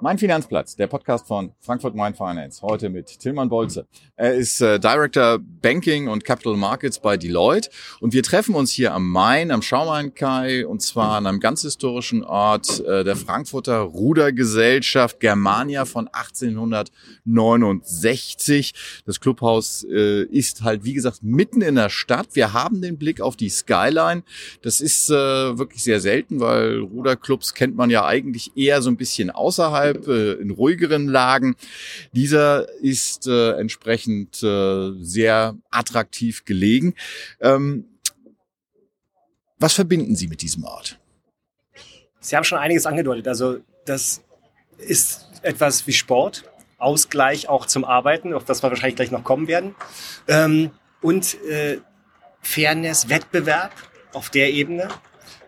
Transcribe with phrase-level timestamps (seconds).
[0.00, 3.88] Mein Finanzplatz, der Podcast von Frankfurt Main Finance, heute mit Tilman Bolze.
[4.14, 8.94] Er ist äh, Director Banking und Capital Markets bei Deloitte und wir treffen uns hier
[8.94, 15.18] am Main, am Schaumain-Kai und zwar an einem ganz historischen Ort äh, der Frankfurter Rudergesellschaft
[15.18, 18.74] Germania von 1869.
[19.04, 22.28] Das Clubhaus äh, ist halt, wie gesagt, mitten in der Stadt.
[22.34, 24.22] Wir haben den Blick auf die Skyline.
[24.62, 28.96] Das ist äh, wirklich sehr selten, weil Ruderclubs kennt man ja eigentlich eher so ein
[28.96, 31.56] bisschen außerhalb außerhalb, äh, in ruhigeren Lagen.
[32.12, 36.94] Dieser ist äh, entsprechend äh, sehr attraktiv gelegen.
[37.40, 37.84] Ähm,
[39.58, 40.98] was verbinden Sie mit diesem Ort?
[42.20, 43.26] Sie haben schon einiges angedeutet.
[43.28, 44.22] Also das
[44.78, 46.44] ist etwas wie Sport,
[46.78, 49.74] Ausgleich auch zum Arbeiten, auf das wir wahrscheinlich gleich noch kommen werden.
[50.28, 51.78] Ähm, und äh,
[52.40, 53.72] Fairness, Wettbewerb
[54.12, 54.88] auf der Ebene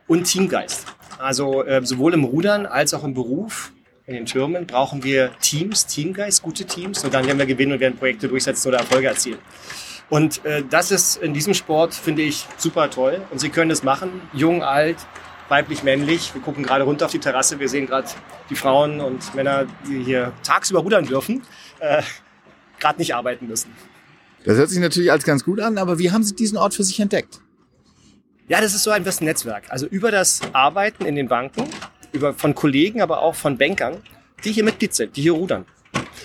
[0.08, 0.86] und Teamgeist.
[1.18, 3.72] Also äh, sowohl im Rudern als auch im Beruf
[4.06, 7.80] in den Türmen brauchen wir Teams, Teamgeist, gute Teams und dann werden wir gewinnen und
[7.80, 9.38] werden Projekte durchsetzen oder Erfolge erzielen.
[10.08, 13.22] Und äh, das ist in diesem Sport, finde ich, super toll.
[13.30, 14.96] Und Sie können das machen, jung, alt,
[15.48, 16.34] weiblich, männlich.
[16.34, 17.60] Wir gucken gerade runter auf die Terrasse.
[17.60, 18.08] Wir sehen gerade
[18.50, 21.42] die Frauen und Männer, die hier tagsüber rudern dürfen,
[21.78, 22.02] äh,
[22.80, 23.70] gerade nicht arbeiten müssen.
[24.44, 26.82] Das hört sich natürlich als ganz gut an, aber wie haben Sie diesen Ort für
[26.82, 27.40] sich entdeckt?
[28.48, 29.64] Ja, das ist so ein bisschen Netzwerk.
[29.68, 31.68] Also über das Arbeiten in den Banken
[32.12, 33.98] über, von Kollegen, aber auch von Bankern,
[34.44, 35.64] die hier Mitglied sind, die hier rudern.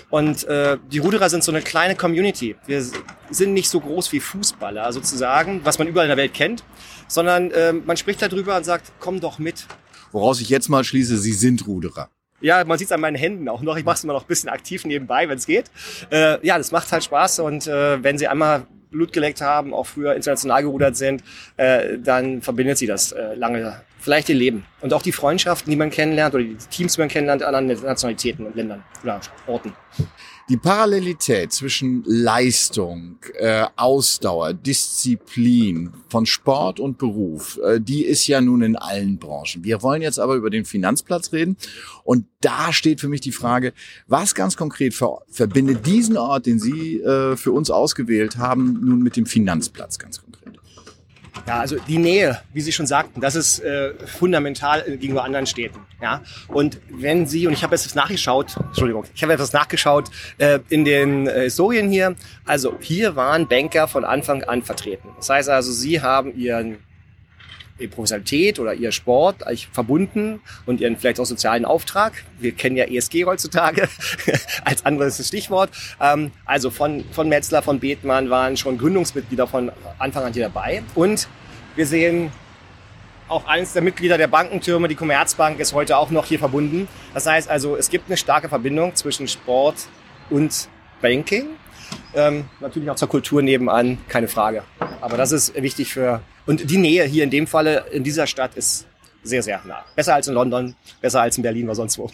[0.09, 2.55] Und äh, die Ruderer sind so eine kleine Community.
[2.67, 2.85] Wir
[3.29, 6.63] sind nicht so groß wie Fußballer sozusagen, was man überall in der Welt kennt,
[7.07, 9.65] sondern äh, man spricht darüber und sagt, komm doch mit.
[10.11, 12.09] Woraus ich jetzt mal schließe, Sie sind Ruderer.
[12.41, 13.77] Ja, man sieht es an meinen Händen auch noch.
[13.77, 15.65] Ich mache es immer noch ein bisschen aktiv nebenbei, wenn es geht.
[16.11, 19.85] Äh, ja, das macht halt Spaß und äh, wenn Sie einmal Blut geleckt haben, auch
[19.85, 21.23] früher international gerudert sind,
[21.57, 24.65] äh, dann verbindet sie das äh, lange, vielleicht ihr Leben.
[24.81, 27.83] Und auch die Freundschaften, die man kennenlernt oder die Teams, die man kennenlernt an anderen
[27.83, 29.73] Nationalitäten und Ländern oder Orten.
[30.47, 38.41] Die Parallelität zwischen Leistung, äh, Ausdauer, Disziplin von Sport und Beruf, äh, die ist ja
[38.41, 39.63] nun in allen Branchen.
[39.63, 41.57] Wir wollen jetzt aber über den Finanzplatz reden.
[42.03, 43.73] Und da steht für mich die Frage,
[44.05, 49.01] was ganz konkret ver verbindet diesen Ort, den Sie äh, für uns ausgewählt haben, nun
[49.01, 50.24] mit dem Finanzplatz ganz konkret?
[51.47, 55.79] Ja, also die Nähe, wie Sie schon sagten, das ist äh, fundamental gegenüber anderen Städten.
[56.01, 60.59] Ja, und wenn Sie und ich habe jetzt nachgeschaut, Entschuldigung, ich habe etwas nachgeschaut äh,
[60.69, 62.15] in den äh, Historien hier.
[62.45, 65.09] Also hier waren Banker von Anfang an vertreten.
[65.17, 66.77] Das heißt also, Sie haben Ihren ihre
[67.89, 72.23] Professionalität oder ihr Sport verbunden und ihren vielleicht auch sozialen Auftrag.
[72.39, 73.89] Wir kennen ja ESG heutzutage
[74.63, 75.69] als anderes Stichwort.
[75.99, 80.83] Ähm, also von, von Metzler, von Bethmann waren schon Gründungsmitglieder von Anfang an hier dabei.
[80.95, 81.27] Und
[81.75, 82.31] wir sehen
[83.27, 86.87] auch eines der Mitglieder der Bankentürme, die Commerzbank, ist heute auch noch hier verbunden.
[87.13, 89.87] Das heißt also, es gibt eine starke Verbindung zwischen Sport
[90.29, 90.69] und
[91.01, 91.47] Banking.
[92.15, 94.63] Ähm, natürlich auch zur Kultur nebenan, keine Frage.
[95.01, 98.55] Aber das ist wichtig für und die Nähe hier in dem Falle in dieser Stadt
[98.55, 98.85] ist
[99.23, 99.83] sehr, sehr nah.
[99.95, 102.09] Besser als in London, besser als in Berlin oder sonst wo.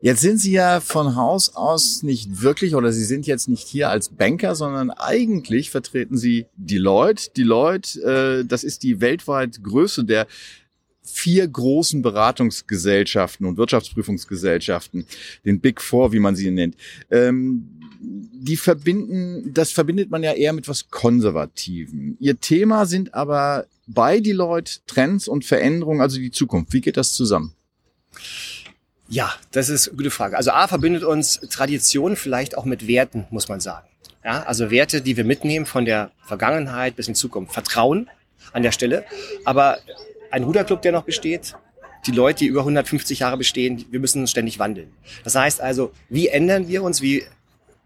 [0.00, 3.88] Jetzt sind Sie ja von Haus aus nicht wirklich oder Sie sind jetzt nicht hier
[3.88, 7.30] als Banker, sondern eigentlich vertreten Sie Deloitte.
[7.36, 10.26] Deloitte, äh, das ist die weltweit Größe der
[11.04, 15.06] vier großen Beratungsgesellschaften und Wirtschaftsprüfungsgesellschaften,
[15.44, 16.76] den Big Four, wie man sie nennt.
[17.10, 22.16] Ähm, die verbinden, das verbindet man ja eher mit was Konservativen.
[22.18, 26.72] Ihr Thema sind aber bei die Leute Trends und Veränderungen, also die Zukunft.
[26.72, 27.54] Wie geht das zusammen?
[29.08, 30.36] Ja, das ist eine gute Frage.
[30.36, 33.86] Also A verbindet uns Tradition vielleicht auch mit Werten, muss man sagen.
[34.24, 37.52] Ja, also Werte, die wir mitnehmen von der Vergangenheit bis in Zukunft.
[37.52, 38.08] Vertrauen
[38.52, 39.04] an der Stelle.
[39.44, 39.78] Aber
[40.30, 41.54] ein Ruderclub, der noch besteht,
[42.06, 44.90] die Leute, die über 150 Jahre bestehen, wir müssen uns ständig wandeln.
[45.24, 47.02] Das heißt also, wie ändern wir uns?
[47.02, 47.22] Wie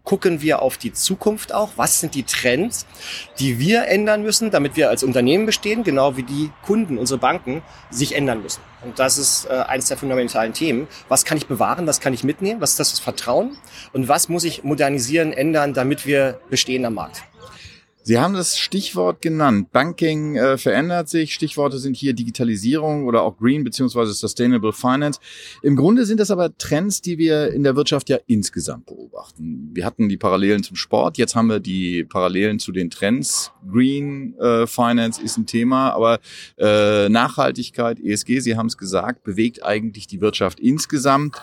[0.07, 1.71] gucken wir auf die Zukunft auch.
[1.75, 2.85] Was sind die Trends,
[3.39, 7.61] die wir ändern müssen, damit wir als Unternehmen bestehen, genau wie die Kunden, unsere Banken,
[7.91, 8.61] sich ändern müssen.
[8.85, 10.87] Und das ist äh, eines der fundamentalen Themen.
[11.09, 11.87] Was kann ich bewahren?
[11.87, 12.61] Was kann ich mitnehmen?
[12.61, 13.57] Was ist das Vertrauen?
[13.91, 17.23] Und was muss ich modernisieren, ändern, damit wir bestehen am Markt?
[18.07, 19.73] Sie haben das Stichwort genannt.
[19.73, 21.33] Banking äh, verändert sich.
[21.33, 25.19] Stichworte sind hier Digitalisierung oder auch Green beziehungsweise Sustainable Finance.
[25.61, 29.71] Im Grunde sind das aber Trends, die wir in der Wirtschaft ja insgesamt beobachten.
[29.73, 33.51] Wir hatten die Parallelen zum Sport, jetzt haben wir die Parallelen zu den Trends.
[33.69, 36.19] Green äh, Finance ist ein Thema, aber
[36.57, 41.35] äh, Nachhaltigkeit, ESG, Sie haben es gesagt, bewegt eigentlich die Wirtschaft insgesamt.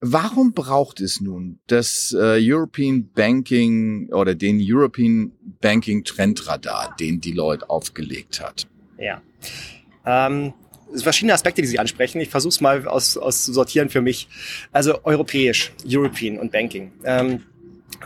[0.00, 7.68] Warum braucht es nun das äh, European Banking oder den European Banking Trendradar, den Deloitte
[7.70, 8.66] aufgelegt hat?
[8.98, 9.22] Ja.
[10.04, 10.52] Ähm,
[10.94, 12.20] verschiedene Aspekte, die Sie ansprechen.
[12.20, 14.28] Ich versuche es mal aus, aus sortieren für mich.
[14.70, 16.92] Also europäisch, European und Banking.
[17.04, 17.42] Ähm,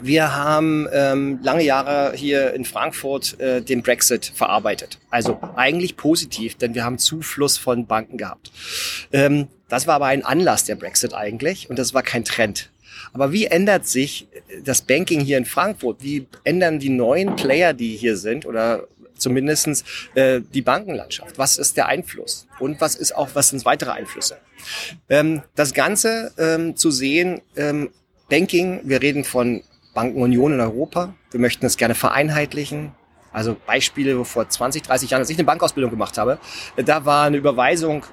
[0.03, 4.99] wir haben ähm, lange Jahre hier in Frankfurt äh, den Brexit verarbeitet.
[5.11, 8.51] Also eigentlich positiv, denn wir haben Zufluss von Banken gehabt.
[9.13, 12.71] Ähm, das war aber ein Anlass der Brexit eigentlich und das war kein Trend.
[13.13, 14.29] Aber wie ändert sich
[14.65, 16.03] das Banking hier in Frankfurt?
[16.03, 18.87] Wie ändern die neuen Player, die hier sind oder
[19.17, 19.85] zumindestens
[20.15, 21.39] äh, die Bankenlandschaft?
[21.39, 22.47] Was ist der Einfluss?
[22.59, 24.39] Und was ist auch, was sind weitere Einflüsse?
[25.09, 27.91] Ähm, das Ganze ähm, zu sehen, ähm,
[28.29, 29.63] Banking, wir reden von
[29.95, 31.15] Bankenunion in Europa.
[31.31, 32.93] Wir möchten es gerne vereinheitlichen.
[33.33, 36.39] Also Beispiele, wo vor 20, 30 Jahren, als ich eine Bankausbildung gemacht habe,
[36.77, 38.05] da war eine Überweisung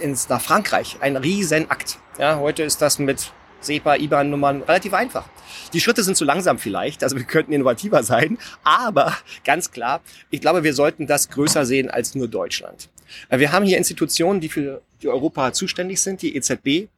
[0.00, 1.98] ins, nach Frankreich ein Riesenakt.
[2.18, 5.28] Ja, heute ist das mit SEPA, IBAN-Nummern relativ einfach.
[5.72, 10.00] Die Schritte sind zu langsam vielleicht, also wir könnten innovativer sein, aber ganz klar,
[10.30, 12.90] ich glaube, wir sollten das größer sehen als nur Deutschland.
[13.30, 16.88] Wir haben hier Institutionen, die für die Europa zuständig sind, die EZB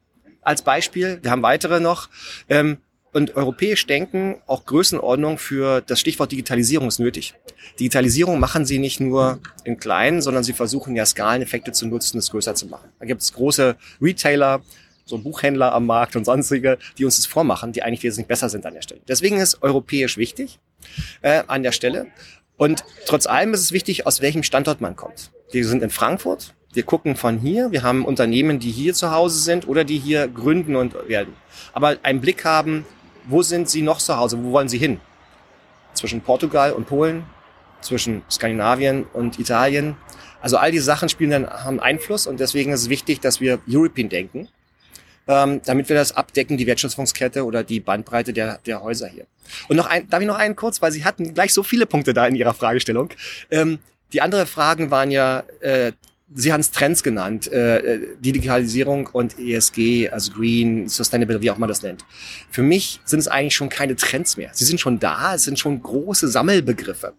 [0.41, 1.19] als Beispiel.
[1.21, 2.09] Wir haben weitere noch.
[2.49, 2.77] Ähm,
[3.13, 7.33] und europäisch denken, auch Größenordnung für das Stichwort Digitalisierung ist nötig.
[7.79, 12.29] Digitalisierung machen sie nicht nur im Kleinen, sondern sie versuchen ja Skaleneffekte zu nutzen, es
[12.29, 12.89] größer zu machen.
[12.99, 14.61] Da gibt es große Retailer,
[15.05, 18.65] so Buchhändler am Markt und sonstige, die uns das vormachen, die eigentlich wesentlich besser sind
[18.65, 19.01] an der Stelle.
[19.07, 20.59] Deswegen ist europäisch wichtig
[21.21, 22.07] äh, an der Stelle.
[22.57, 25.31] Und trotz allem ist es wichtig, aus welchem Standort man kommt.
[25.51, 26.53] Wir sind in Frankfurt.
[26.73, 27.71] Wir gucken von hier.
[27.71, 31.33] Wir haben Unternehmen, die hier zu Hause sind oder die hier gründen und werden.
[31.73, 32.85] Aber einen Blick haben,
[33.27, 34.43] wo sind Sie noch zu Hause?
[34.43, 34.99] Wo wollen Sie hin?
[35.93, 37.25] Zwischen Portugal und Polen,
[37.81, 39.97] zwischen Skandinavien und Italien.
[40.41, 43.59] Also all diese Sachen spielen dann haben Einfluss und deswegen ist es wichtig, dass wir
[43.67, 44.47] European denken,
[45.27, 49.25] ähm, damit wir das abdecken, die Wertschöpfungskette oder die Bandbreite der, der Häuser hier.
[49.67, 52.13] Und noch ein, darf ich noch einen kurz, weil Sie hatten gleich so viele Punkte
[52.13, 53.09] da in Ihrer Fragestellung.
[53.51, 53.79] Ähm,
[54.13, 55.91] die anderen Fragen waren ja äh,
[56.35, 61.69] Sie haben es Trends genannt, äh, Digitalisierung und ESG, also Green, Sustainable, wie auch man
[61.69, 62.05] das nennt.
[62.51, 64.51] Für mich sind es eigentlich schon keine Trends mehr.
[64.53, 67.13] Sie sind schon da, es sind schon große Sammelbegriffe.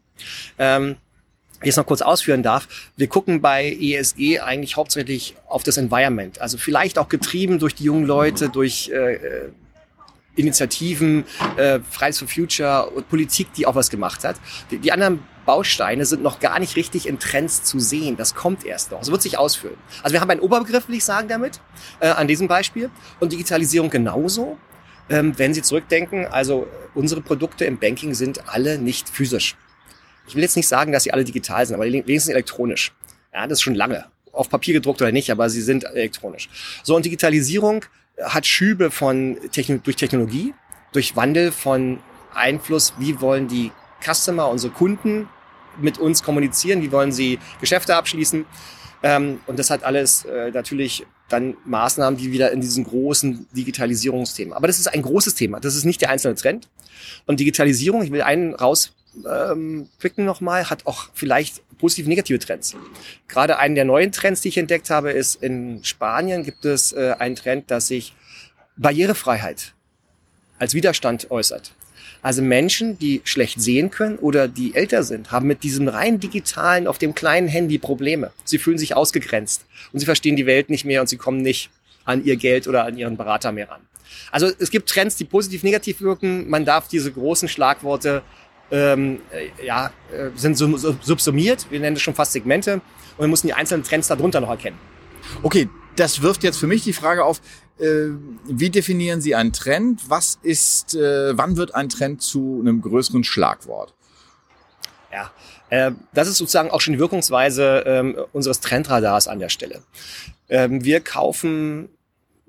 [0.58, 0.96] Ähm,
[1.60, 5.76] wie ich es noch kurz ausführen darf, wir gucken bei ESG eigentlich hauptsächlich auf das
[5.76, 6.40] Environment.
[6.40, 9.18] Also vielleicht auch getrieben durch die jungen Leute, durch äh,
[10.36, 11.24] Initiativen,
[11.56, 14.36] äh, Fridays for Future und Politik, die auch was gemacht hat.
[14.70, 18.16] Die, die anderen Bausteine sind noch gar nicht richtig in Trends zu sehen.
[18.16, 19.02] Das kommt erst noch.
[19.02, 19.74] Es wird sich ausfüllen.
[20.00, 21.60] Also wir haben einen Oberbegriff, will ich sagen, damit,
[21.98, 22.88] äh, an diesem Beispiel.
[23.18, 24.58] Und Digitalisierung genauso.
[25.08, 29.56] Ähm, wenn Sie zurückdenken, also unsere Produkte im Banking sind alle nicht physisch.
[30.28, 32.92] Ich will jetzt nicht sagen, dass sie alle digital sind, aber wenigstens elektronisch.
[33.34, 34.04] Ja, das ist schon lange.
[34.30, 36.48] Auf Papier gedruckt oder nicht, aber sie sind elektronisch.
[36.84, 37.86] So, und Digitalisierung
[38.22, 40.54] hat Schübe von Techno durch Technologie,
[40.92, 41.98] durch Wandel von
[42.32, 45.28] Einfluss, wie wollen die Customer, unsere Kunden
[45.82, 48.44] mit uns kommunizieren, wie wollen sie Geschäfte abschließen.
[49.02, 54.52] Ähm, und das hat alles äh, natürlich dann Maßnahmen, die wieder in diesen großen Digitalisierungsthemen.
[54.52, 55.60] Aber das ist ein großes Thema.
[55.60, 56.68] Das ist nicht der einzelne Trend.
[57.26, 58.92] Und Digitalisierung, ich will einen raus
[59.28, 62.76] ähm, picken nochmal, hat auch vielleicht positiv negative Trends.
[63.28, 67.14] Gerade einen der neuen Trends, die ich entdeckt habe, ist in Spanien gibt es äh,
[67.18, 68.14] einen Trend, dass sich
[68.76, 69.74] Barrierefreiheit
[70.58, 71.72] als Widerstand äußert.
[72.22, 76.86] Also Menschen, die schlecht sehen können oder die älter sind, haben mit diesem rein digitalen,
[76.86, 78.30] auf dem kleinen Handy Probleme.
[78.44, 81.70] Sie fühlen sich ausgegrenzt und sie verstehen die Welt nicht mehr und sie kommen nicht
[82.04, 83.80] an ihr Geld oder an ihren Berater mehr ran.
[84.32, 86.48] Also es gibt Trends, die positiv negativ wirken.
[86.48, 88.22] Man darf diese großen Schlagworte
[88.70, 91.66] ähm, äh, ja, äh, sind subsumiert.
[91.70, 92.74] Wir nennen das schon fast Segmente.
[92.74, 94.78] Und wir müssen die einzelnen Trends darunter noch erkennen.
[95.42, 97.40] Okay, das wirft jetzt für mich die Frage auf,
[97.80, 100.02] wie definieren Sie einen Trend?
[100.08, 103.94] Was ist, äh, wann wird ein Trend zu einem größeren Schlagwort?
[105.12, 105.30] Ja,
[105.70, 109.82] äh, das ist sozusagen auch schon die Wirkungsweise ähm, unseres Trendradars an der Stelle.
[110.48, 111.88] Ähm, wir kaufen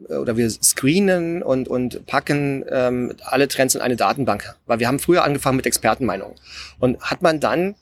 [0.10, 4.56] äh, oder wir screenen und, und packen ähm, alle Trends in eine Datenbank.
[4.66, 6.36] Weil wir haben früher angefangen mit Expertenmeinungen.
[6.80, 7.76] Und hat man dann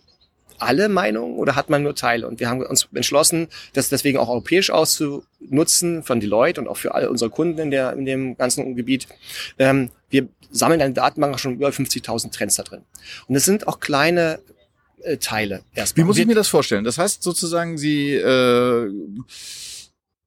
[0.59, 2.27] alle Meinungen oder hat man nur Teile?
[2.27, 6.93] Und wir haben uns entschlossen, das deswegen auch europäisch auszunutzen von Deloitte und auch für
[6.93, 9.07] alle unsere Kunden in, der, in dem ganzen Gebiet.
[9.57, 12.81] Ähm, wir sammeln eine Datenbank schon über 50.000 Trends da drin.
[13.27, 14.39] Und es sind auch kleine
[15.03, 16.03] äh, Teile erstmal.
[16.03, 16.83] Wie muss ich mir das vorstellen?
[16.83, 18.91] Das heißt sozusagen, Sie äh,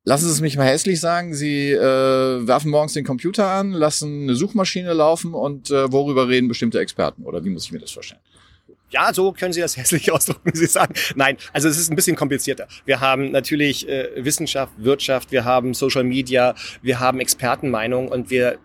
[0.04, 4.24] Lassen Sie es mich mal hässlich sagen, Sie äh, werfen morgens den Computer an, lassen
[4.24, 7.22] eine Suchmaschine laufen und äh, worüber reden bestimmte Experten?
[7.22, 8.20] Oder wie muss ich mir das vorstellen?
[8.92, 10.94] Ja, so können Sie das hässlich ausdrücken, Sie sagen.
[11.16, 12.68] Nein, also es ist ein bisschen komplizierter.
[12.84, 18.58] Wir haben natürlich äh, Wissenschaft, Wirtschaft, wir haben Social Media, wir haben Expertenmeinung und wir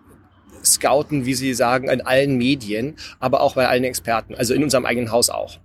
[0.63, 4.85] scouten, wie Sie sagen, in allen Medien, aber auch bei allen Experten, also in unserem
[4.85, 5.59] eigenen Haus auch.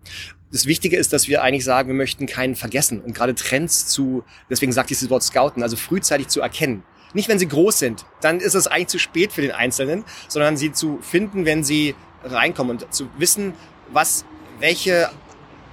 [0.52, 4.22] das Wichtige ist, dass wir eigentlich sagen, wir möchten keinen vergessen und gerade Trends zu,
[4.50, 6.84] deswegen sagt dieses Wort Scouten, also frühzeitig zu erkennen.
[7.14, 10.56] Nicht, wenn sie groß sind, dann ist es eigentlich zu spät für den Einzelnen, sondern
[10.56, 13.54] sie zu finden, wenn sie reinkommen und zu wissen,
[13.92, 14.24] was,
[14.62, 15.10] welche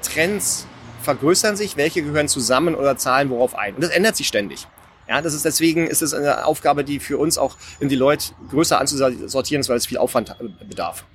[0.01, 0.65] Trends
[1.03, 3.75] vergrößern sich, welche gehören zusammen oder zahlen worauf ein.
[3.75, 4.67] Und das ändert sich ständig.
[5.07, 8.31] Ja, das ist deswegen ist es eine Aufgabe, die für uns auch in die Leute
[8.51, 10.35] größer anzusortieren ist, weil es viel Aufwand
[10.67, 11.05] bedarf.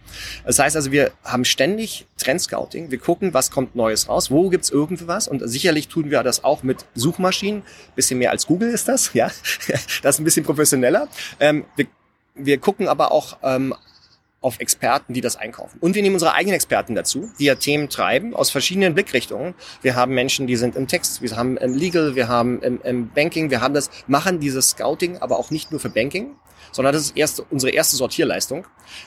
[0.44, 2.90] Das heißt also, wir haben ständig Trendscouting.
[2.90, 6.64] Wir gucken, was kommt Neues raus, wo gibt's irgendwas und sicherlich tun wir das auch
[6.64, 7.62] mit Suchmaschinen.
[7.94, 9.30] Bisschen mehr als Google ist das, ja.
[10.02, 11.08] Das ist ein bisschen professioneller.
[11.38, 11.86] Ähm, wir,
[12.34, 13.74] wir gucken aber auch ähm,
[14.44, 15.78] auf Experten, die das einkaufen.
[15.80, 19.54] Und wir nehmen unsere eigenen Experten dazu, die ja Themen treiben aus verschiedenen Blickrichtungen.
[19.80, 23.08] Wir haben Menschen, die sind im Text, wir haben im Legal, wir haben im, im
[23.08, 26.36] Banking, wir haben das, machen dieses Scouting, aber auch nicht nur für Banking,
[26.72, 28.66] sondern das ist erst unsere erste Sortierleistung.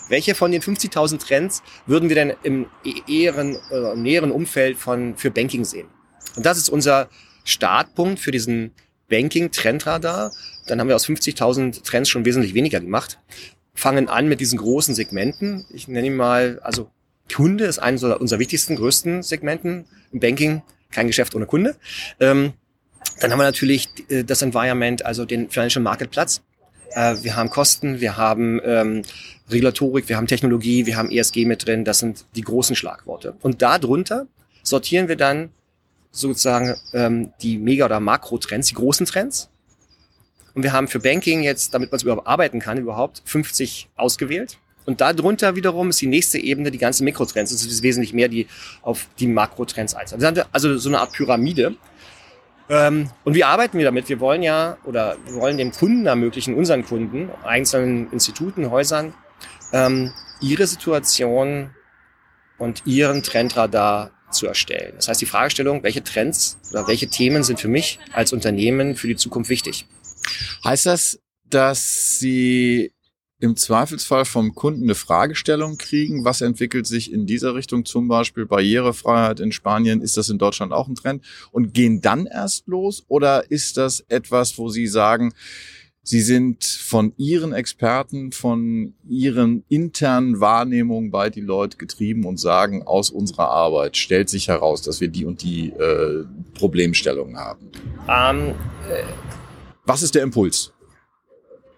[0.10, 2.66] Welche von den 50.000 Trends würden wir denn im
[3.08, 5.88] eheren, äh, näheren Umfeld von, für Banking sehen?
[6.36, 7.10] Und das ist unser
[7.44, 8.72] Startpunkt für diesen
[9.08, 10.32] Banking-Trendradar.
[10.66, 13.20] Dann haben wir aus 50.000 Trends schon wesentlich weniger gemacht
[13.78, 15.66] fangen an mit diesen großen Segmenten.
[15.70, 16.90] Ich nenne ihn mal, also
[17.34, 20.64] Kunde ist eines unserer wichtigsten, größten Segmenten im Banking.
[20.92, 21.76] Kein Geschäft ohne Kunde.
[22.20, 22.54] Ähm,
[23.20, 26.42] dann haben wir natürlich äh, das Environment, also den Financial Marketplatz.
[26.92, 29.04] Äh, wir haben Kosten, wir haben ähm,
[29.50, 31.86] Regulatorik, wir haben Technologie, wir haben ESG mit drin.
[31.86, 33.36] Das sind die großen Schlagworte.
[33.42, 34.26] Und darunter
[34.64, 35.50] sortieren wir dann
[36.12, 39.50] sozusagen ähm, die Mega- oder Makro-Trends, die großen Trends.
[40.58, 44.58] Und wir haben für Banking jetzt, damit man es überhaupt arbeiten kann, überhaupt 50 ausgewählt.
[44.88, 47.52] Und darunter wiederum ist die nächste Ebene die ganzen Mikrotrends.
[47.52, 48.48] Das ist wesentlich mehr, die
[48.82, 50.42] auf die Makrotrends einzahlen.
[50.52, 51.76] Also so eine Art Pyramide.
[52.70, 54.10] Ähm, und wie arbeiten wir damit?
[54.10, 59.14] Wir wollen ja oder wir wollen dem Kunden ermöglichen, unseren Kunden, einzelnen Instituten, Häusern,
[59.74, 60.12] ähm,
[60.42, 61.70] ihre Situation
[62.58, 64.94] und ihren Trendradar zu erstellen.
[64.96, 69.08] Das heißt, die Fragestellung, welche Trends oder welche Themen sind für mich als Unternehmen für
[69.08, 69.86] die Zukunft wichtig?
[70.64, 71.20] Heißt das,
[71.50, 72.92] dass Sie
[73.40, 78.46] im Zweifelsfall vom Kunden eine Fragestellung kriegen, was entwickelt sich in dieser Richtung, zum Beispiel
[78.46, 81.24] Barrierefreiheit in Spanien, ist das in Deutschland auch ein Trend?
[81.52, 83.04] Und gehen dann erst los?
[83.08, 85.34] Oder ist das etwas, wo Sie sagen,
[86.02, 92.84] Sie sind von Ihren Experten, von Ihren internen Wahrnehmungen bei die Leute getrieben und sagen,
[92.84, 96.24] aus unserer Arbeit stellt sich heraus, dass wir die und die äh,
[96.56, 97.70] Problemstellungen haben.
[98.08, 98.56] Ähm,
[98.90, 99.04] äh
[99.88, 100.74] was ist der Impuls?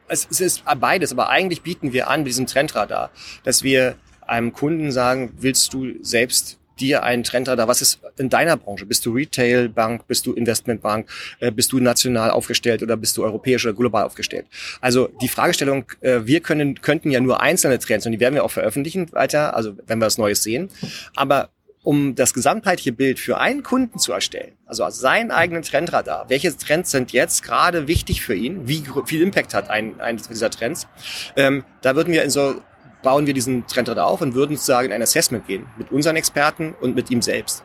[0.08, 3.12] Es, es ist beides, aber eigentlich bieten wir an mit diesem Trendradar,
[3.44, 8.58] dass wir einem Kunden sagen, willst du selbst dir einen Trendradar, was ist in deiner
[8.58, 8.86] Branche?
[8.86, 13.66] Bist du Retailbank, bist du Investmentbank, äh, bist du national aufgestellt oder bist du europäisch
[13.66, 14.46] oder global aufgestellt?
[14.82, 18.44] Also die Fragestellung, äh, wir können, könnten ja nur einzelne Trends und die werden wir
[18.44, 20.70] auch veröffentlichen weiter, also wenn wir was Neues sehen.
[21.16, 21.50] Aber
[21.90, 26.92] um das gesamtheitliche Bild für einen Kunden zu erstellen, also seinen eigenen Trendradar, welche Trends
[26.92, 30.88] sind jetzt gerade wichtig für ihn, wie viel Impact hat ein, ein dieser Trends,
[31.36, 32.62] ähm, da würden wir in so
[33.02, 36.76] bauen wir diesen Trendradar auf und würden sozusagen in ein Assessment gehen mit unseren Experten
[36.80, 37.64] und mit ihm selbst.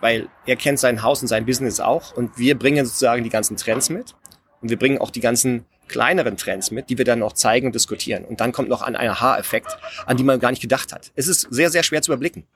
[0.00, 3.56] Weil er kennt sein Haus und sein Business auch und wir bringen sozusagen die ganzen
[3.56, 4.16] Trends mit
[4.62, 7.74] und wir bringen auch die ganzen kleineren Trends mit, die wir dann noch zeigen und
[7.76, 8.24] diskutieren.
[8.24, 11.12] Und dann kommt noch an ein Aha-Effekt, an die man gar nicht gedacht hat.
[11.14, 12.46] Es ist sehr, sehr schwer zu überblicken.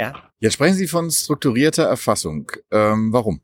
[0.00, 0.14] Ja.
[0.38, 2.50] Jetzt sprechen Sie von strukturierter Erfassung.
[2.70, 3.42] Ähm, warum?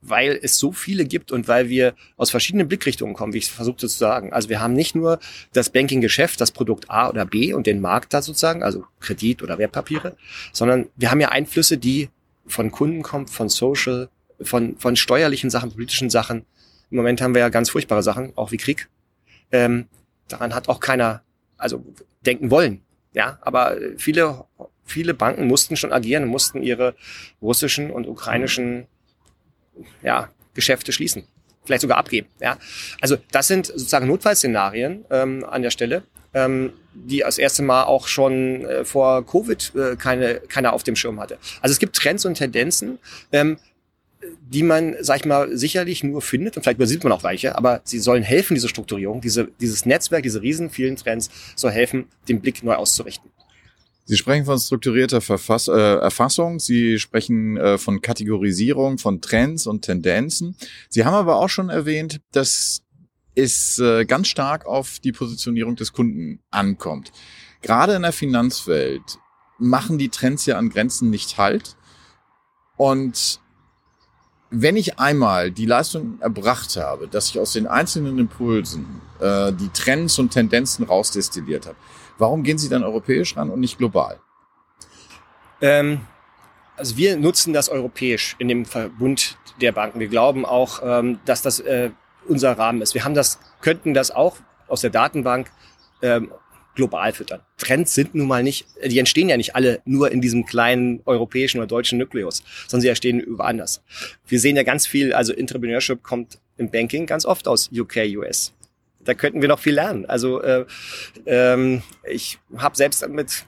[0.00, 3.86] weil es so viele gibt und weil wir aus verschiedenen Blickrichtungen kommen, wie ich versuchte
[3.86, 4.32] zu sagen.
[4.32, 5.18] Also wir haben nicht nur
[5.52, 9.58] das Banking-Geschäft, das Produkt A oder B und den Markt da sozusagen, also Kredit oder
[9.58, 10.16] Wertpapiere,
[10.54, 12.08] sondern wir haben ja Einflüsse, die
[12.46, 14.08] von Kunden kommen, von Social,
[14.40, 16.46] von, von steuerlichen Sachen, politischen Sachen.
[16.90, 18.88] Im Moment haben wir ja ganz furchtbare Sachen, auch wie Krieg.
[19.52, 19.84] Ähm,
[20.28, 21.20] daran hat auch keiner,
[21.58, 21.84] also
[22.24, 22.80] denken wollen.
[23.14, 24.44] Ja, aber viele,
[24.84, 26.94] viele Banken mussten schon agieren, mussten ihre
[27.40, 28.86] russischen und ukrainischen
[30.02, 31.24] ja, Geschäfte schließen.
[31.64, 32.28] Vielleicht sogar abgeben.
[32.40, 32.58] Ja.
[33.00, 36.02] Also das sind sozusagen Notfallszenarien ähm, an der Stelle,
[36.34, 40.96] ähm, die das erste Mal auch schon äh, vor Covid äh, keine, keiner auf dem
[40.96, 41.38] Schirm hatte.
[41.62, 42.98] Also es gibt Trends und Tendenzen,
[43.32, 43.56] ähm,
[44.48, 47.80] die man, sag ich mal, sicherlich nur findet, und vielleicht übersieht man auch welche, aber
[47.84, 52.40] sie sollen helfen, diese Strukturierung, diese, dieses Netzwerk, diese riesen vielen Trends soll helfen, den
[52.40, 53.30] Blick neu auszurichten.
[54.06, 59.82] Sie sprechen von strukturierter Verfass äh, Erfassung, Sie sprechen äh, von Kategorisierung, von Trends und
[59.82, 60.56] Tendenzen.
[60.90, 62.82] Sie haben aber auch schon erwähnt, dass
[63.34, 67.12] es äh, ganz stark auf die Positionierung des Kunden ankommt.
[67.62, 69.18] Gerade in der Finanzwelt
[69.58, 71.76] machen die Trends ja an Grenzen nicht halt.
[72.76, 73.40] Und
[74.56, 79.68] wenn ich einmal die Leistung erbracht habe, dass ich aus den einzelnen Impulsen äh, die
[79.70, 81.76] Trends und Tendenzen rausdestilliert habe,
[82.18, 84.20] warum gehen Sie dann europäisch ran und nicht global?
[85.60, 86.02] Ähm,
[86.76, 90.00] also wir nutzen das europäisch in dem Verbund der Banken.
[90.00, 91.90] Wir glauben auch, ähm, dass das äh,
[92.28, 92.94] unser Rahmen ist.
[92.94, 94.36] Wir haben das, könnten das auch
[94.68, 95.50] aus der Datenbank
[96.00, 96.32] ähm,
[96.74, 97.40] global füttern.
[97.58, 101.58] Trends sind nun mal nicht, die entstehen ja nicht alle nur in diesem kleinen europäischen
[101.58, 103.54] oder deutschen Nukleus, sondern sie entstehen überall
[104.26, 108.52] Wir sehen ja ganz viel, also Entrepreneurship kommt im Banking ganz oft aus UK, US.
[109.04, 110.06] Da könnten wir noch viel lernen.
[110.06, 110.64] Also äh,
[111.26, 113.44] ähm, ich habe selbst mit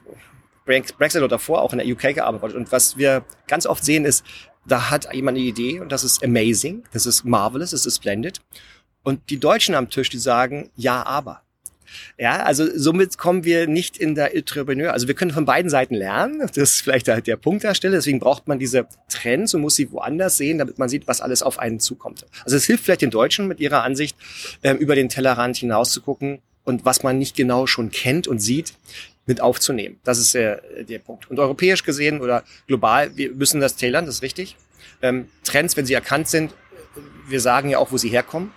[0.65, 4.23] Brexit oder davor auch in der UK gearbeitet und was wir ganz oft sehen ist,
[4.65, 8.41] da hat jemand eine Idee und das ist amazing, das ist marvelous, das ist splendid.
[9.03, 11.41] Und die Deutschen am Tisch, die sagen, ja, aber.
[12.17, 14.93] Ja, also somit kommen wir nicht in der Entrepreneur.
[14.93, 16.39] Also wir können von beiden Seiten lernen.
[16.39, 17.95] Das ist vielleicht der, der Punkt der Stelle.
[17.95, 21.43] Deswegen braucht man diese Trends und muss sie woanders sehen, damit man sieht, was alles
[21.43, 22.25] auf einen zukommt.
[22.43, 24.17] Also es hilft vielleicht den Deutschen mit ihrer Ansicht,
[24.61, 28.39] äh, über den Tellerrand hinaus zu gucken und was man nicht genau schon kennt und
[28.39, 28.73] sieht,
[29.25, 29.99] mit aufzunehmen.
[30.03, 31.29] Das ist äh, der Punkt.
[31.29, 34.55] Und europäisch gesehen oder global, wir müssen das tailern, das ist richtig.
[35.01, 36.53] Ähm, Trends, wenn sie erkannt sind,
[37.27, 38.51] wir sagen ja auch, wo sie herkommen.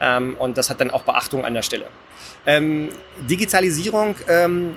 [0.00, 1.86] Ähm, und das hat dann auch Beachtung an der Stelle.
[2.46, 2.88] Ähm,
[3.28, 4.76] Digitalisierung, ähm,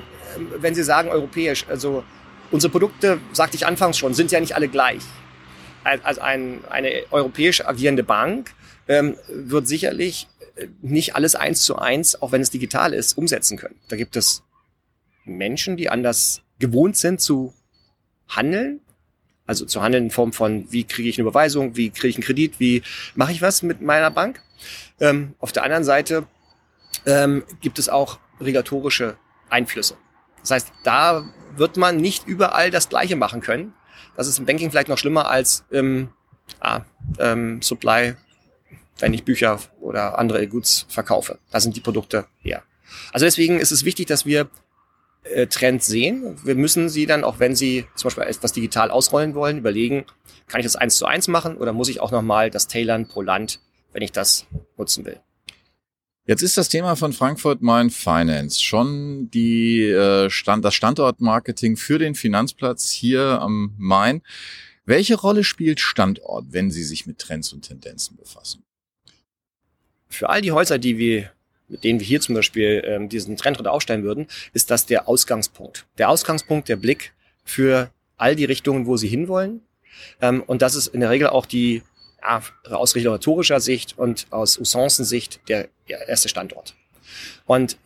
[0.57, 2.03] wenn Sie sagen europäisch, also
[2.51, 5.03] unsere Produkte, sagte ich anfangs schon, sind ja nicht alle gleich.
[5.83, 8.53] Also ein, eine europäisch agierende Bank
[8.87, 10.27] ähm, wird sicherlich
[10.81, 13.75] nicht alles eins zu eins, auch wenn es digital ist, umsetzen können.
[13.89, 14.43] Da gibt es
[15.25, 17.53] Menschen, die anders gewohnt sind zu
[18.27, 18.81] handeln.
[19.45, 22.23] Also zu handeln in Form von, wie kriege ich eine Überweisung, wie kriege ich einen
[22.23, 22.81] Kredit, wie
[23.15, 24.41] mache ich was mit meiner Bank.
[24.99, 26.25] Ähm, auf der anderen Seite
[27.05, 29.17] ähm, gibt es auch regulatorische
[29.49, 29.97] Einflüsse.
[30.41, 33.73] Das heißt, da wird man nicht überall das Gleiche machen können.
[34.15, 36.09] Das ist im Banking vielleicht noch schlimmer als im
[36.59, 36.81] ah,
[37.19, 38.15] ähm, Supply,
[38.99, 41.39] wenn ich Bücher oder andere Goods verkaufe.
[41.51, 42.63] Da sind die Produkte her.
[43.11, 44.49] Also deswegen ist es wichtig, dass wir
[45.23, 46.37] äh, Trends sehen.
[46.43, 50.05] Wir müssen sie dann, auch wenn sie zum Beispiel etwas digital ausrollen wollen, überlegen,
[50.47, 53.21] kann ich das eins zu eins machen oder muss ich auch nochmal das tailern pro
[53.21, 53.59] Land,
[53.91, 54.45] wenn ich das
[54.77, 55.19] nutzen will.
[56.25, 61.99] Jetzt ist das Thema von Frankfurt Main Finance schon die äh, Stand, das Standortmarketing für
[61.99, 64.21] den Finanzplatz hier am Main.
[64.85, 68.63] Welche Rolle spielt Standort, wenn Sie sich mit Trends und Tendenzen befassen?
[70.07, 71.32] Für all die Häuser, die wir
[71.73, 75.87] mit denen wir hier zum Beispiel ähm, diesen Trend aufstellen würden, ist das der Ausgangspunkt.
[75.97, 79.61] Der Ausgangspunkt, der Blick für all die Richtungen, wo sie hinwollen.
[80.21, 81.81] Ähm, und das ist in der Regel auch die
[82.21, 86.75] ja, aus regulatorischer Sicht und aus Usancensicht der erste Standort.
[87.47, 87.77] Und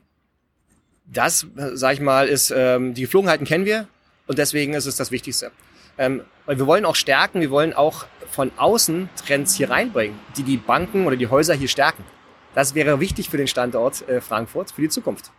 [1.05, 3.87] das, sag ich mal, ist ähm, die Geflogenheiten kennen wir
[4.27, 5.51] und deswegen ist es das Wichtigste.
[5.97, 10.57] Ähm, wir wollen auch stärken, wir wollen auch von außen Trends hier reinbringen, die die
[10.57, 12.03] Banken oder die Häuser hier stärken.
[12.57, 15.31] Das wäre wichtig für den Standort äh, Frankfurt, für die Zukunft.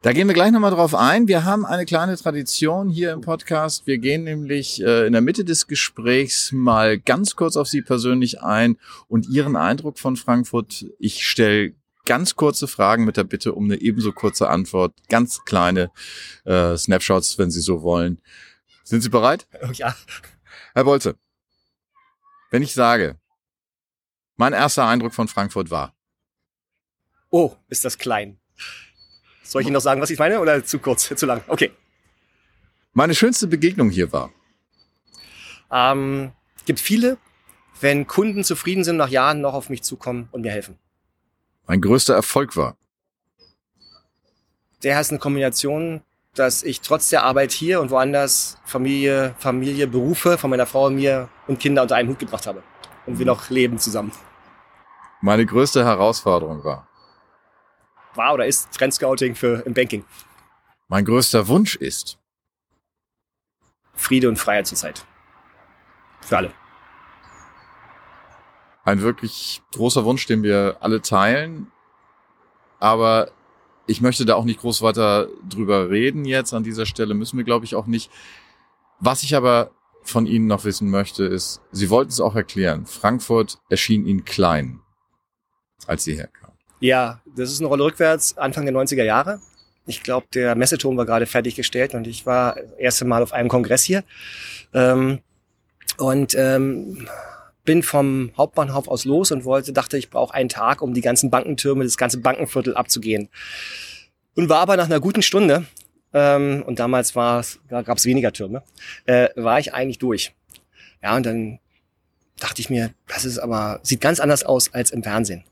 [0.00, 1.26] Da gehen wir gleich nochmal drauf ein.
[1.26, 3.88] Wir haben eine kleine Tradition hier im Podcast.
[3.88, 8.42] Wir gehen nämlich äh, in der Mitte des Gesprächs mal ganz kurz auf Sie persönlich
[8.42, 8.76] ein
[9.08, 10.86] und Ihren Eindruck von Frankfurt.
[11.00, 11.74] Ich stelle
[12.04, 14.94] ganz kurze Fragen mit der Bitte um eine ebenso kurze Antwort.
[15.08, 15.90] Ganz kleine
[16.44, 18.20] äh, Snapshots, wenn Sie so wollen.
[18.84, 19.48] Sind Sie bereit?
[19.72, 19.96] Ja.
[20.74, 21.16] Herr Bolze,
[22.52, 23.18] wenn ich sage,
[24.36, 25.92] mein erster Eindruck von Frankfurt war,
[27.36, 28.38] Oh, ist das klein.
[29.42, 31.42] Soll ich Ihnen noch sagen, was ich meine oder zu kurz, zu lang?
[31.48, 31.72] Okay.
[32.92, 34.30] Meine schönste Begegnung hier war?
[35.68, 36.30] Ähm,
[36.64, 37.18] gibt viele,
[37.80, 40.78] wenn Kunden zufrieden sind, nach Jahren noch auf mich zukommen und mir helfen.
[41.66, 42.76] Mein größter Erfolg war?
[44.84, 46.02] Der heißt eine Kombination,
[46.36, 51.28] dass ich trotz der Arbeit hier und woanders Familie, Familie, Berufe von meiner Frau, mir
[51.48, 52.62] und Kinder unter einen Hut gebracht habe.
[53.06, 54.12] Und wir noch leben zusammen.
[55.20, 56.86] Meine größte Herausforderung war?
[58.16, 60.04] War oder ist Trendscouting für im Banking.
[60.88, 62.18] Mein größter Wunsch ist
[63.94, 65.06] Friede und Freiheit zur Zeit.
[66.20, 66.52] Für alle.
[68.84, 71.70] Ein wirklich großer Wunsch, den wir alle teilen.
[72.80, 73.30] Aber
[73.86, 76.52] ich möchte da auch nicht groß weiter drüber reden jetzt.
[76.52, 78.10] An dieser Stelle müssen wir, glaube ich, auch nicht.
[79.00, 79.70] Was ich aber
[80.02, 82.84] von Ihnen noch wissen möchte, ist, Sie wollten es auch erklären.
[82.84, 84.80] Frankfurt erschien Ihnen klein,
[85.86, 86.43] als Sie herkamen.
[86.84, 89.40] Ja, das ist eine Rolle rückwärts, Anfang der 90er Jahre.
[89.86, 93.48] Ich glaube, der Messeturm war gerade fertiggestellt und ich war das erste Mal auf einem
[93.48, 94.04] Kongress hier.
[94.74, 95.20] Ähm,
[95.96, 97.08] und ähm,
[97.64, 101.30] bin vom Hauptbahnhof aus los und wollte, dachte, ich brauche einen Tag, um die ganzen
[101.30, 103.30] Bankentürme, das ganze Bankenviertel abzugehen.
[104.34, 105.64] Und war aber nach einer guten Stunde,
[106.12, 107.40] ähm, und damals gab
[107.96, 108.62] es weniger Türme,
[109.06, 110.34] äh, war ich eigentlich durch.
[111.02, 111.60] Ja, und dann
[112.38, 115.44] dachte ich mir, das ist aber, sieht ganz anders aus als im Fernsehen.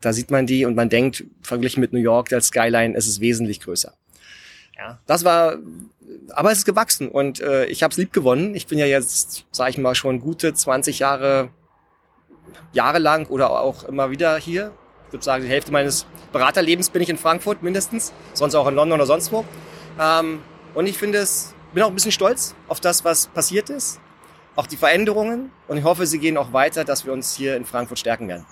[0.00, 3.20] Da sieht man die und man denkt, verglichen mit New York, der Skyline, ist es
[3.20, 3.94] wesentlich größer.
[4.76, 5.56] Ja, das war,
[6.30, 8.54] aber es ist gewachsen und äh, ich habe es lieb gewonnen.
[8.54, 11.48] Ich bin ja jetzt, sage ich mal, schon gute 20 Jahre,
[12.72, 14.72] jahrelang oder auch immer wieder hier.
[15.08, 18.74] Ich würde sagen, die Hälfte meines Beraterlebens bin ich in Frankfurt mindestens, sonst auch in
[18.76, 19.44] London oder sonst wo.
[20.00, 20.40] Ähm,
[20.74, 23.98] und ich finde es, bin auch ein bisschen stolz auf das, was passiert ist,
[24.54, 25.50] auch die Veränderungen.
[25.66, 28.46] Und ich hoffe, sie gehen auch weiter, dass wir uns hier in Frankfurt stärken werden.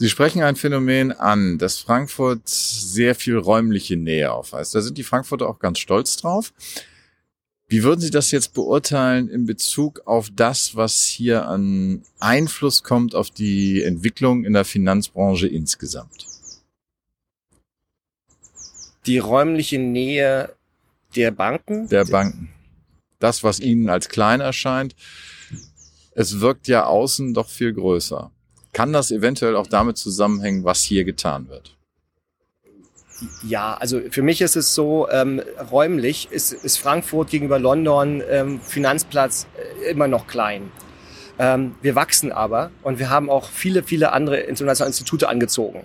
[0.00, 4.74] Sie sprechen ein Phänomen an, dass Frankfurt sehr viel räumliche Nähe aufweist.
[4.74, 6.54] Da sind die Frankfurter auch ganz stolz drauf.
[7.68, 13.14] Wie würden Sie das jetzt beurteilen in Bezug auf das, was hier an Einfluss kommt
[13.14, 16.26] auf die Entwicklung in der Finanzbranche insgesamt?
[19.04, 20.54] Die räumliche Nähe
[21.14, 21.90] der Banken?
[21.90, 22.48] Der Banken.
[23.18, 24.96] Das, was Ihnen als klein erscheint,
[26.12, 28.32] es wirkt ja außen doch viel größer.
[28.72, 31.76] Kann das eventuell auch damit zusammenhängen, was hier getan wird?
[33.42, 38.60] Ja, also für mich ist es so, ähm, räumlich ist, ist Frankfurt gegenüber London ähm,
[38.60, 39.46] Finanzplatz
[39.82, 40.70] äh, immer noch klein.
[41.38, 45.82] Ähm, wir wachsen aber und wir haben auch viele, viele andere internationale Institute angezogen.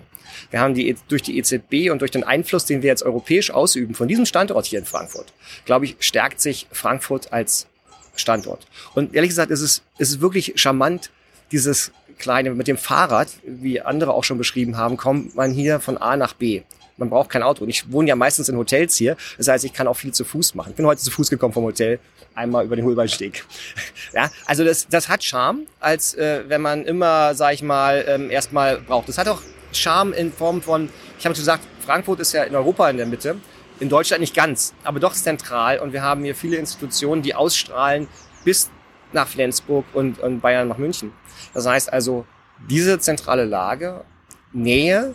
[0.50, 3.94] Wir haben die, durch die EZB und durch den Einfluss, den wir jetzt europäisch ausüben,
[3.94, 5.32] von diesem Standort hier in Frankfurt,
[5.64, 7.66] glaube ich, stärkt sich Frankfurt als
[8.14, 8.66] Standort.
[8.94, 11.10] Und ehrlich gesagt, ist es, ist es wirklich charmant,
[11.52, 15.98] dieses kleine, mit dem Fahrrad, wie andere auch schon beschrieben haben, kommt man hier von
[15.98, 16.62] A nach B.
[16.96, 17.64] Man braucht kein Auto.
[17.64, 19.16] Und ich wohne ja meistens in Hotels hier.
[19.36, 20.70] Das heißt, ich kann auch viel zu Fuß machen.
[20.70, 21.98] Ich bin heute zu Fuß gekommen vom Hotel,
[22.34, 23.44] einmal über den Holbeinsteg.
[24.14, 28.30] ja, also das, das hat Charme, als äh, wenn man immer, sag ich mal, ähm,
[28.30, 29.08] erstmal braucht.
[29.08, 32.88] Das hat auch Charme in Form von, ich habe gesagt, Frankfurt ist ja in Europa
[32.88, 33.36] in der Mitte.
[33.78, 35.80] In Deutschland nicht ganz, aber doch zentral.
[35.80, 38.08] Und wir haben hier viele Institutionen, die ausstrahlen
[38.42, 38.70] bis
[39.16, 41.12] nach Flensburg und, und Bayern nach München.
[41.52, 42.24] Das heißt also,
[42.70, 44.04] diese zentrale Lage,
[44.52, 45.14] Nähe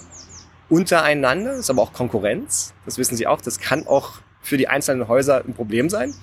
[0.69, 2.73] untereinander, ist aber auch Konkurrenz.
[2.85, 3.41] Das wissen Sie auch.
[3.41, 6.13] Das kann auch für die einzelnen Häuser ein Problem sein.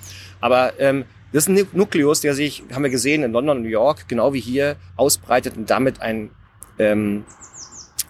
[0.41, 3.69] Aber ähm, das ist ein Nukleus, der sich, haben wir gesehen, in London und New
[3.69, 6.31] York, genau wie hier, ausbreitet und damit ein,
[6.79, 7.25] ähm,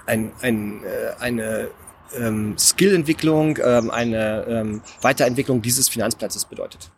[0.06, 1.70] ein, ein, äh, eine
[2.18, 6.92] ähm, Skillentwicklung, ähm, eine ähm, Weiterentwicklung dieses Finanzplatzes bedeutet.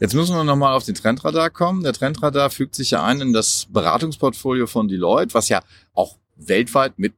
[0.00, 1.82] Jetzt müssen wir nochmal auf den Trendradar kommen.
[1.82, 5.60] Der Trendradar fügt sich ja ein in das Beratungsportfolio von Deloitte, was ja
[5.92, 7.14] auch weltweit mit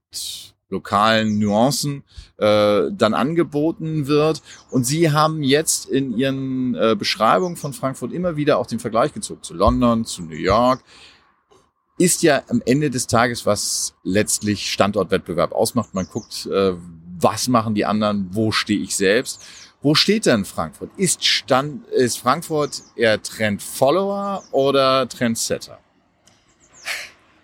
[0.70, 2.04] lokalen Nuancen
[2.38, 4.40] äh, dann angeboten wird.
[4.70, 9.12] Und Sie haben jetzt in Ihren äh, Beschreibungen von Frankfurt immer wieder auch den Vergleich
[9.12, 10.82] gezogen zu London, zu New York.
[11.98, 15.92] Ist ja am Ende des Tages, was letztlich Standortwettbewerb ausmacht.
[15.92, 16.72] Man guckt, äh,
[17.18, 19.44] was machen die anderen, wo stehe ich selbst.
[19.82, 20.90] Wo steht denn Frankfurt?
[20.98, 25.78] Ist, Stand, ist Frankfurt eher Trendfollower oder Trendsetter?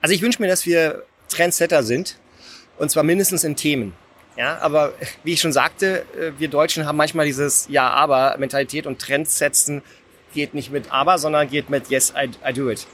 [0.02, 2.18] Also ich wünsche mir, dass wir Trendsetter sind
[2.78, 3.94] und zwar mindestens in Themen.
[4.36, 4.92] Ja, aber
[5.24, 9.82] wie ich schon sagte, äh, wir Deutschen haben manchmal dieses Ja-Aber-Mentalität und Trends setzen
[10.34, 12.86] geht nicht mit Aber, sondern geht mit Yes, I, I do it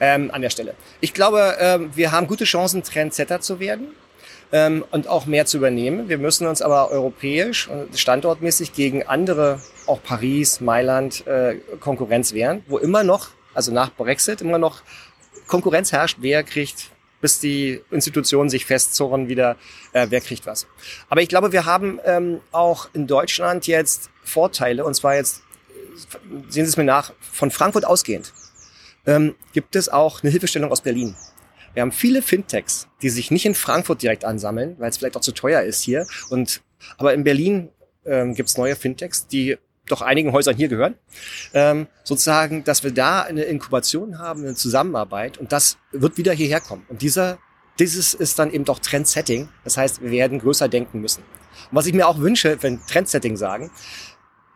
[0.00, 0.74] ähm, an der Stelle.
[1.00, 3.88] Ich glaube, ähm, wir haben gute Chancen, Trendsetter zu werden
[4.52, 6.08] ähm, und auch mehr zu übernehmen.
[6.08, 12.62] Wir müssen uns aber europäisch und standortmäßig gegen andere, auch Paris, Mailand, äh, Konkurrenz wehren,
[12.68, 14.82] wo immer noch, also nach Brexit, immer noch
[15.46, 19.56] Konkurrenz herrscht, wer kriegt bis die Institutionen sich festzurren wieder,
[19.92, 20.66] äh, wer kriegt was.
[21.08, 25.42] Aber ich glaube, wir haben ähm, auch in Deutschland jetzt Vorteile, und zwar jetzt,
[26.48, 28.34] sehen Sie es mir nach, von Frankfurt ausgehend,
[29.06, 31.14] ähm, gibt es auch eine Hilfestellung aus Berlin.
[31.74, 35.22] Wir haben viele Fintechs, die sich nicht in Frankfurt direkt ansammeln, weil es vielleicht auch
[35.22, 36.06] zu teuer ist hier.
[36.28, 36.62] Und
[36.98, 37.70] aber in Berlin
[38.04, 39.56] ähm, gibt es neue Fintechs, die
[39.86, 40.94] doch einigen Häusern hier gehören,
[41.54, 46.60] ähm, sozusagen, dass wir da eine Inkubation haben, eine Zusammenarbeit und das wird wieder hierher
[46.60, 46.84] kommen.
[46.88, 47.38] Und dieser,
[47.78, 49.48] dieses ist dann eben doch Trendsetting.
[49.64, 51.22] Das heißt, wir werden größer denken müssen.
[51.70, 53.70] Und was ich mir auch wünsche, wenn Trendsetting sagen,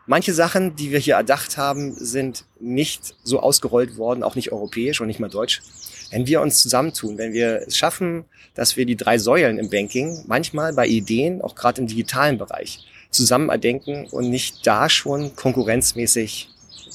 [0.07, 5.01] manche Sachen, die wir hier erdacht haben, sind nicht so ausgerollt worden, auch nicht europäisch
[5.01, 5.63] und nicht mal deutsch
[6.11, 10.25] wenn wir uns zusammentun, wenn wir es schaffen, dass wir die drei Säulen im Banking
[10.27, 16.49] manchmal bei Ideen, auch gerade im digitalen Bereich, zusammen erdenken und nicht da schon konkurrenzmäßig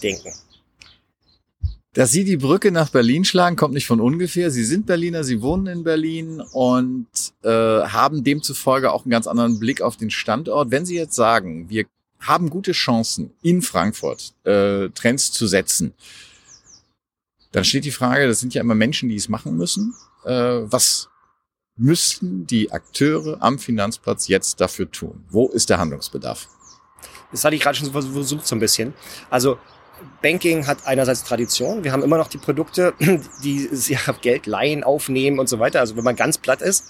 [0.04, 0.32] denken.
[1.94, 4.50] Dass Sie die Brücke nach Berlin schlagen, kommt nicht von ungefähr.
[4.50, 7.08] Sie sind Berliner, Sie wohnen in Berlin und
[7.44, 10.72] äh, haben demzufolge auch einen ganz anderen Blick auf den Standort.
[10.72, 11.86] Wenn Sie jetzt sagen, wir
[12.22, 15.94] haben gute Chancen in Frankfurt äh, Trends zu setzen,
[17.52, 19.94] dann steht die Frage, das sind ja immer Menschen, die es machen müssen.
[20.24, 21.10] Äh, was
[21.76, 25.26] müssten die Akteure am Finanzplatz jetzt dafür tun?
[25.30, 26.48] Wo ist der Handlungsbedarf?
[27.32, 28.94] Das hatte ich gerade schon versucht so ein bisschen.
[29.30, 29.58] Also
[30.22, 31.84] Banking hat einerseits Tradition.
[31.84, 32.94] Wir haben immer noch die Produkte,
[33.44, 35.80] die ja Geld leihen, aufnehmen und so weiter.
[35.80, 36.86] Also wenn man ganz platt ist.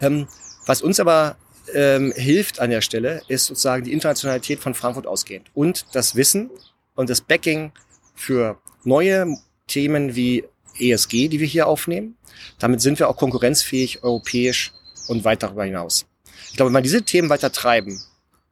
[0.00, 0.26] Ähm,
[0.66, 1.36] was uns aber
[1.72, 6.50] ähm, hilft an der Stelle, ist sozusagen die Internationalität von Frankfurt ausgehend und das Wissen
[6.94, 7.72] und das Backing
[8.14, 10.44] für neue Themen wie
[10.78, 12.16] ESG, die wir hier aufnehmen.
[12.58, 14.72] Damit sind wir auch konkurrenzfähig europäisch
[15.08, 16.06] und weit darüber hinaus.
[16.50, 18.00] Ich glaube, wenn wir diese Themen weiter treiben,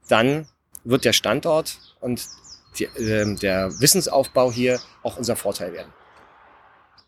[0.09, 0.46] dann
[0.85, 2.27] wird der Standort und
[2.79, 5.92] die, äh, der Wissensaufbau hier auch unser Vorteil werden.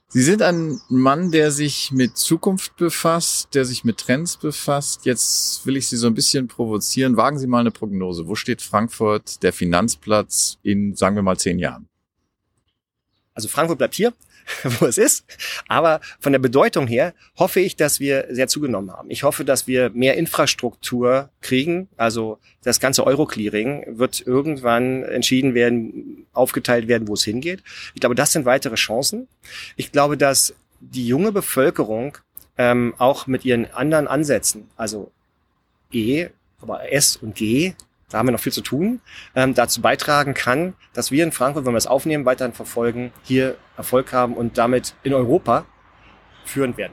[0.08, 5.04] Sie sind ein Mann, der sich mit Zukunft befasst, der sich mit Trends befasst.
[5.06, 7.16] Jetzt will ich Sie so ein bisschen provozieren.
[7.16, 8.28] Wagen Sie mal eine Prognose.
[8.28, 11.88] Wo steht Frankfurt, der Finanzplatz, in, sagen wir mal, zehn Jahren?
[13.32, 14.12] Also Frankfurt bleibt hier.
[14.78, 15.24] wo es ist.
[15.68, 19.10] Aber von der Bedeutung her hoffe ich, dass wir sehr zugenommen haben.
[19.10, 21.88] Ich hoffe, dass wir mehr Infrastruktur kriegen.
[21.96, 27.62] Also das ganze Euro-Clearing wird irgendwann entschieden werden, aufgeteilt werden, wo es hingeht.
[27.94, 29.28] Ich glaube, das sind weitere Chancen.
[29.76, 32.18] Ich glaube, dass die junge Bevölkerung
[32.58, 35.10] ähm, auch mit ihren anderen Ansätzen, also
[35.92, 36.28] E,
[36.60, 37.74] aber S und G,
[38.14, 39.00] da haben wir noch viel zu tun,
[39.34, 43.56] ähm, dazu beitragen kann, dass wir in Frankfurt, wenn wir es aufnehmen, weiterhin verfolgen, hier
[43.76, 45.66] Erfolg haben und damit in Europa
[46.44, 46.92] führend werden.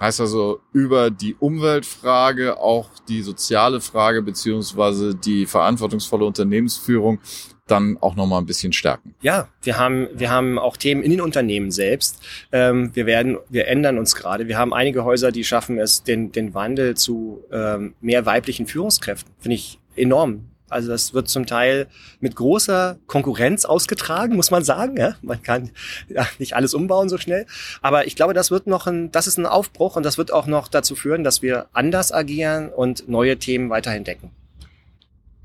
[0.00, 7.20] Heißt also über die Umweltfrage auch die soziale Frage beziehungsweise die verantwortungsvolle Unternehmensführung
[7.68, 9.14] dann auch noch mal ein bisschen stärken.
[9.22, 12.20] Ja, wir haben wir haben auch Themen in den Unternehmen selbst.
[12.50, 14.48] Ähm, wir werden wir ändern uns gerade.
[14.48, 19.32] Wir haben einige Häuser, die schaffen es, den den Wandel zu ähm, mehr weiblichen Führungskräften.
[19.38, 20.52] Finde ich enorm.
[20.72, 21.86] Also das wird zum Teil
[22.20, 24.96] mit großer Konkurrenz ausgetragen, muss man sagen.
[24.96, 25.16] Ja?
[25.20, 25.70] Man kann
[26.08, 27.46] ja, nicht alles umbauen so schnell.
[27.82, 30.46] Aber ich glaube, das wird noch ein, das ist ein Aufbruch und das wird auch
[30.46, 34.30] noch dazu führen, dass wir anders agieren und neue Themen weiterhin decken.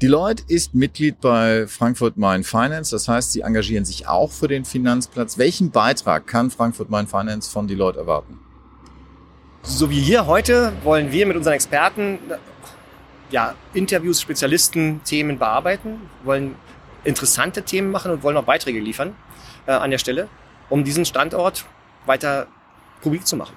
[0.02, 2.92] Deloitte ist Mitglied bei Frankfurt Main Finance.
[2.92, 5.38] Das heißt, sie engagieren sich auch für den Finanzplatz.
[5.40, 8.40] Welchen Beitrag kann Frankfurt Main Finance von Deloitte erwarten?
[9.64, 12.20] So wie hier heute wollen wir mit unseren Experten
[13.30, 16.56] ja, Interviews, Spezialisten, Themen bearbeiten, wollen
[17.04, 19.16] interessante Themen machen und wollen auch Beiträge liefern
[19.66, 20.28] äh, an der Stelle,
[20.70, 21.66] um diesen Standort
[22.06, 22.48] weiter
[23.02, 23.56] publik zu machen.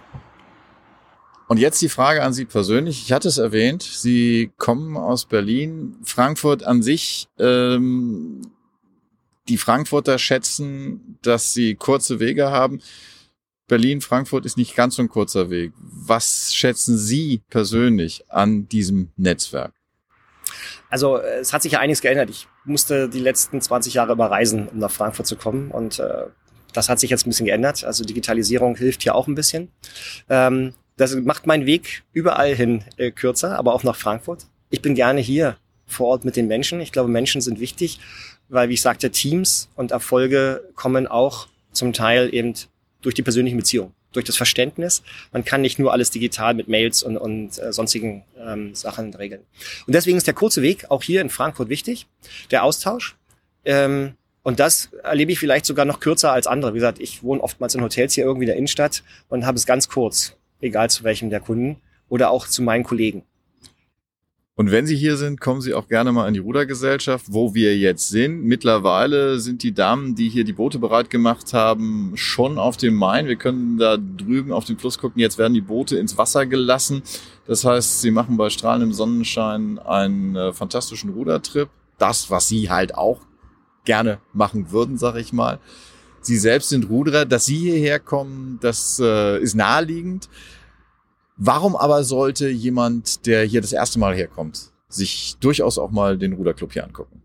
[1.49, 3.03] Und jetzt die Frage an Sie persönlich.
[3.03, 5.97] Ich hatte es erwähnt, Sie kommen aus Berlin.
[6.05, 8.43] Frankfurt an sich, ähm,
[9.49, 12.81] die Frankfurter schätzen, dass sie kurze Wege haben.
[13.71, 15.73] Berlin, Frankfurt ist nicht ganz so ein kurzer Weg.
[15.79, 19.73] Was schätzen Sie persönlich an diesem Netzwerk?
[20.89, 22.31] Also es hat sich ja einiges geändert.
[22.31, 25.71] Ich musste die letzten 20 Jahre immer reisen, um nach Frankfurt zu kommen.
[25.71, 26.25] Und äh,
[26.73, 27.85] das hat sich jetzt ein bisschen geändert.
[27.85, 29.69] Also Digitalisierung hilft hier auch ein bisschen.
[30.29, 34.49] Ähm, das macht meinen Weg überall hin äh, kürzer, aber auch nach Frankfurt.
[34.71, 35.57] Ich bin gerne hier
[35.87, 36.81] vor Ort mit den Menschen.
[36.81, 38.01] Ich glaube, Menschen sind wichtig,
[38.49, 42.55] weil, wie ich sagte, Teams und Erfolge kommen auch zum Teil eben
[43.03, 45.03] durch die persönlichen Beziehungen, durch das Verständnis.
[45.33, 49.43] Man kann nicht nur alles digital mit Mails und, und äh, sonstigen ähm, Sachen regeln.
[49.87, 52.07] Und deswegen ist der kurze Weg auch hier in Frankfurt wichtig,
[52.51, 53.17] der Austausch.
[53.65, 56.73] Ähm, und das erlebe ich vielleicht sogar noch kürzer als andere.
[56.73, 59.67] Wie gesagt, ich wohne oftmals in Hotels hier irgendwie in der Innenstadt und habe es
[59.67, 61.77] ganz kurz, egal zu welchem der Kunden
[62.09, 63.23] oder auch zu meinen Kollegen.
[64.57, 67.79] Und wenn Sie hier sind, kommen Sie auch gerne mal in die Rudergesellschaft, wo wir
[67.79, 68.45] jetzt sind.
[68.45, 73.27] Mittlerweile sind die Damen, die hier die Boote bereit gemacht haben, schon auf dem Main.
[73.27, 75.21] Wir können da drüben auf den Fluss gucken.
[75.21, 77.03] Jetzt werden die Boote ins Wasser gelassen.
[77.47, 81.71] Das heißt, Sie machen bei strahlendem Sonnenschein einen äh, fantastischen Rudertrip.
[81.97, 83.21] Das, was Sie halt auch
[83.85, 85.59] gerne machen würden, sag ich mal.
[86.21, 87.25] Sie selbst sind Ruderer.
[87.25, 90.29] Dass Sie hierher kommen, das äh, ist naheliegend.
[91.43, 96.35] Warum aber sollte jemand, der hier das erste Mal herkommt, sich durchaus auch mal den
[96.35, 97.23] Ruderclub hier angucken?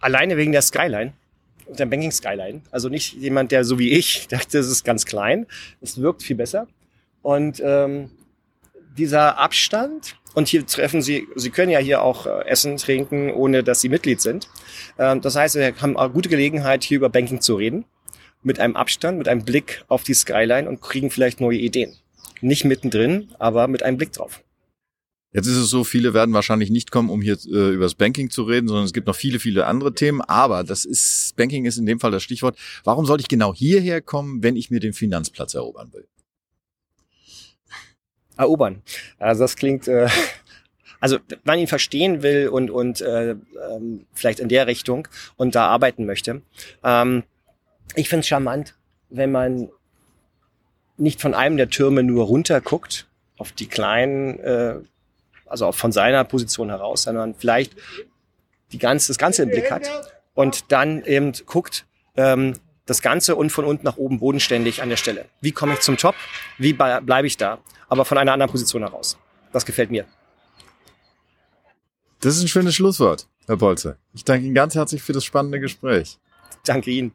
[0.00, 1.12] Alleine wegen der Skyline,
[1.68, 2.62] der Banking Skyline.
[2.70, 5.46] Also nicht jemand, der so wie ich dachte, es ist ganz klein.
[5.82, 6.68] Es wirkt viel besser.
[7.20, 8.12] Und ähm,
[8.96, 13.62] dieser Abstand, und hier treffen Sie, Sie können ja hier auch äh, essen, trinken, ohne
[13.62, 14.48] dass Sie Mitglied sind.
[14.98, 17.84] Ähm, das heißt, wir haben eine gute Gelegenheit, hier über Banking zu reden.
[18.42, 21.94] Mit einem Abstand, mit einem Blick auf die Skyline und kriegen vielleicht neue Ideen.
[22.40, 24.42] Nicht mittendrin, aber mit einem Blick drauf.
[25.32, 28.30] Jetzt ist es so, viele werden wahrscheinlich nicht kommen, um hier äh, über das Banking
[28.30, 30.22] zu reden, sondern es gibt noch viele, viele andere Themen.
[30.22, 32.56] Aber das ist, Banking ist in dem Fall das Stichwort.
[32.84, 36.08] Warum sollte ich genau hierher kommen, wenn ich mir den Finanzplatz erobern will?
[38.38, 38.82] Erobern.
[39.18, 40.08] Also das klingt, äh,
[41.00, 45.54] also wenn man ihn verstehen will und, und äh, ähm, vielleicht in der Richtung und
[45.54, 46.40] da arbeiten möchte.
[46.82, 47.24] Ähm,
[47.94, 48.74] ich finde es charmant,
[49.10, 49.68] wenn man
[50.96, 53.06] nicht von einem der Türme nur runter guckt,
[53.38, 54.76] auf die kleinen, äh,
[55.46, 57.76] also von seiner Position heraus, sondern vielleicht
[58.72, 59.88] die ganze, das Ganze im Blick hat
[60.34, 61.84] und dann eben guckt,
[62.16, 62.54] ähm,
[62.86, 65.26] das Ganze und von unten nach oben bodenständig an der Stelle.
[65.40, 66.14] Wie komme ich zum Top?
[66.56, 67.58] Wie bleibe ich da?
[67.88, 69.18] Aber von einer anderen Position heraus.
[69.52, 70.04] Das gefällt mir.
[72.20, 73.98] Das ist ein schönes Schlusswort, Herr Bolze.
[74.14, 76.18] Ich danke Ihnen ganz herzlich für das spannende Gespräch.
[76.64, 77.12] Danke Ihnen.